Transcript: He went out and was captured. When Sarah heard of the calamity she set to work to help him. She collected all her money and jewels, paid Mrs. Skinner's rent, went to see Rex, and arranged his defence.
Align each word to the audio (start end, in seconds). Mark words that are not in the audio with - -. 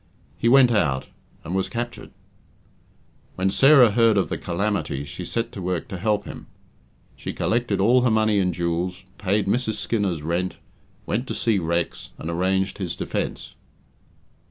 He 0.35 0.49
went 0.49 0.71
out 0.71 1.09
and 1.43 1.53
was 1.53 1.69
captured. 1.69 2.09
When 3.35 3.51
Sarah 3.51 3.91
heard 3.91 4.17
of 4.17 4.29
the 4.29 4.37
calamity 4.39 5.03
she 5.05 5.23
set 5.23 5.51
to 5.51 5.61
work 5.61 5.87
to 5.89 5.99
help 5.99 6.25
him. 6.25 6.47
She 7.15 7.33
collected 7.33 7.79
all 7.79 8.01
her 8.01 8.09
money 8.09 8.39
and 8.39 8.51
jewels, 8.51 9.03
paid 9.19 9.45
Mrs. 9.45 9.75
Skinner's 9.75 10.23
rent, 10.23 10.55
went 11.05 11.27
to 11.27 11.35
see 11.35 11.59
Rex, 11.59 12.13
and 12.17 12.31
arranged 12.31 12.79
his 12.79 12.95
defence. 12.95 13.53